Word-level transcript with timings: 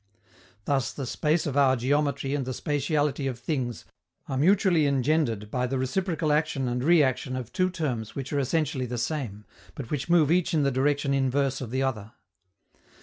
Thus, 0.65 0.91
the 0.91 1.05
space 1.05 1.45
of 1.45 1.55
our 1.55 1.75
geometry 1.75 2.33
and 2.33 2.43
the 2.43 2.53
spatiality 2.55 3.29
of 3.29 3.37
things 3.37 3.85
are 4.27 4.35
mutually 4.35 4.87
engendered 4.87 5.51
by 5.51 5.67
the 5.67 5.77
reciprocal 5.77 6.33
action 6.33 6.67
and 6.67 6.83
reaction 6.83 7.35
of 7.35 7.53
two 7.53 7.69
terms 7.69 8.15
which 8.15 8.33
are 8.33 8.39
essentially 8.39 8.87
the 8.87 8.97
same, 8.97 9.45
but 9.75 9.91
which 9.91 10.09
move 10.09 10.31
each 10.31 10.55
in 10.55 10.63
the 10.63 10.71
direction 10.71 11.13
inverse 11.13 11.61
of 11.61 11.69
the 11.69 11.83
other. 11.83 12.13